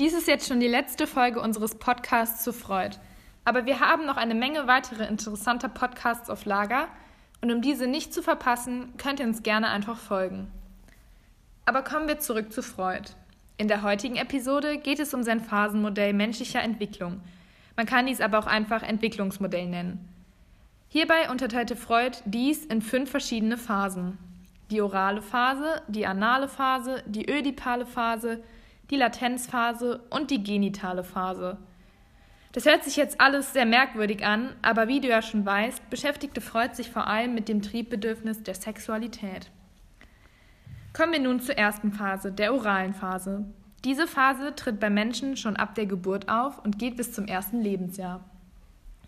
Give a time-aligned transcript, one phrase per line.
[0.00, 2.96] Dies ist jetzt schon die letzte Folge unseres Podcasts zu Freud.
[3.44, 6.88] Aber wir haben noch eine Menge weitere interessanter Podcasts auf Lager
[7.42, 10.50] und um diese nicht zu verpassen, könnt ihr uns gerne einfach folgen.
[11.66, 13.10] Aber kommen wir zurück zu Freud.
[13.58, 17.20] In der heutigen Episode geht es um sein Phasenmodell menschlicher Entwicklung.
[17.76, 20.08] Man kann dies aber auch einfach Entwicklungsmodell nennen.
[20.88, 24.16] Hierbei unterteilte Freud dies in fünf verschiedene Phasen.
[24.70, 28.42] Die orale Phase, die anale Phase, die ödipale Phase,
[28.90, 31.58] die Latenzphase und die genitale Phase.
[32.52, 36.40] Das hört sich jetzt alles sehr merkwürdig an, aber wie du ja schon weißt, beschäftigte
[36.40, 39.50] Freud sich vor allem mit dem Triebbedürfnis der Sexualität.
[40.92, 43.44] Kommen wir nun zur ersten Phase, der oralen Phase.
[43.84, 47.60] Diese Phase tritt bei Menschen schon ab der Geburt auf und geht bis zum ersten
[47.60, 48.24] Lebensjahr.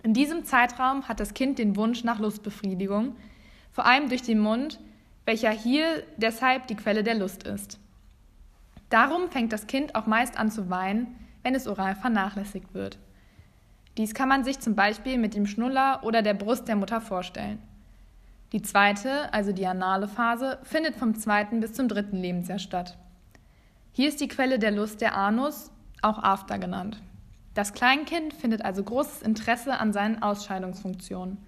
[0.05, 3.17] In diesem Zeitraum hat das Kind den Wunsch nach Lustbefriedigung,
[3.73, 4.79] vor allem durch den Mund,
[5.25, 7.79] welcher hier deshalb die Quelle der Lust ist.
[8.93, 12.99] Darum fängt das Kind auch meist an zu weinen, wenn es oral vernachlässigt wird.
[13.97, 17.59] Dies kann man sich zum Beispiel mit dem Schnuller oder der Brust der Mutter vorstellen.
[18.53, 22.99] Die zweite, also die anale Phase, findet vom zweiten bis zum dritten Lebensjahr statt.
[23.93, 25.71] Hier ist die Quelle der Lust der Anus,
[26.03, 27.01] auch After genannt.
[27.55, 31.39] Das Kleinkind findet also großes Interesse an seinen Ausscheidungsfunktionen.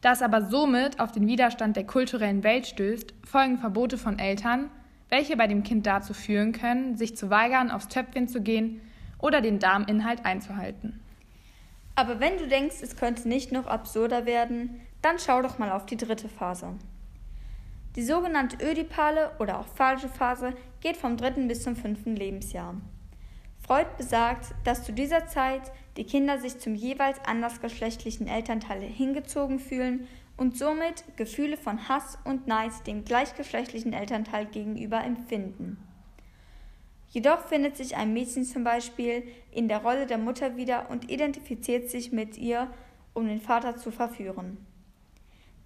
[0.00, 4.70] Da es aber somit auf den Widerstand der kulturellen Welt stößt, folgen Verbote von Eltern,
[5.10, 8.80] welche bei dem Kind dazu führen können, sich zu weigern, aufs Töpfchen zu gehen
[9.18, 11.00] oder den Darminhalt einzuhalten.
[11.94, 15.84] Aber wenn du denkst, es könnte nicht noch absurder werden, dann schau doch mal auf
[15.84, 16.74] die dritte Phase.
[17.96, 22.76] Die sogenannte ödipale oder auch falsche Phase geht vom dritten bis zum fünften Lebensjahr.
[23.58, 30.06] Freud besagt, dass zu dieser Zeit die Kinder sich zum jeweils andersgeschlechtlichen Elternteil hingezogen fühlen
[30.40, 35.76] und somit Gefühle von Hass und Neid dem gleichgeschlechtlichen Elternteil gegenüber empfinden.
[37.10, 41.90] Jedoch findet sich ein Mädchen zum Beispiel in der Rolle der Mutter wieder und identifiziert
[41.90, 42.70] sich mit ihr,
[43.12, 44.56] um den Vater zu verführen.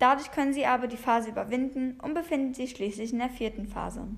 [0.01, 4.09] Dadurch können sie aber die Phase überwinden und befinden sich schließlich in der vierten Phase.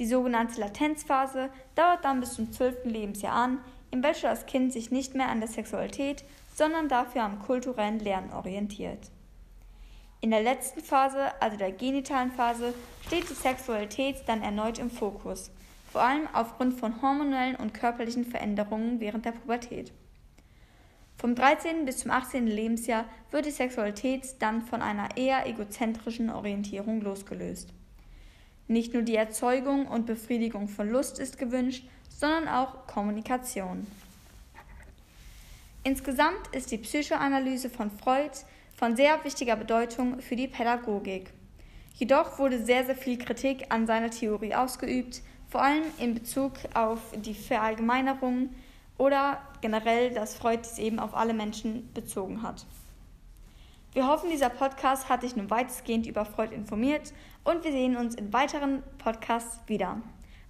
[0.00, 3.58] Die sogenannte Latenzphase dauert dann bis zum zwölften Lebensjahr an,
[3.92, 6.24] in welcher das Kind sich nicht mehr an der Sexualität,
[6.56, 9.12] sondern dafür am kulturellen Lernen orientiert.
[10.20, 12.74] In der letzten Phase, also der genitalen Phase,
[13.06, 15.50] steht die Sexualität dann erneut im Fokus,
[15.92, 19.92] vor allem aufgrund von hormonellen und körperlichen Veränderungen während der Pubertät.
[21.16, 21.84] Vom 13.
[21.84, 22.46] bis zum 18.
[22.46, 27.72] Lebensjahr wird die Sexualität dann von einer eher egozentrischen Orientierung losgelöst.
[28.66, 33.86] Nicht nur die Erzeugung und Befriedigung von Lust ist gewünscht, sondern auch Kommunikation.
[35.84, 38.32] Insgesamt ist die Psychoanalyse von Freud
[38.78, 41.32] von sehr wichtiger Bedeutung für die Pädagogik.
[41.94, 47.00] Jedoch wurde sehr, sehr viel Kritik an seiner Theorie ausgeübt, vor allem in Bezug auf
[47.16, 48.50] die Verallgemeinerung
[48.96, 52.66] oder generell, dass Freud es eben auf alle Menschen bezogen hat.
[53.94, 57.12] Wir hoffen, dieser Podcast hat dich nun weitestgehend über Freud informiert
[57.42, 60.00] und wir sehen uns in weiteren Podcasts wieder.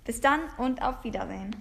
[0.04, 1.56] Bis dann und auf Wiedersehen.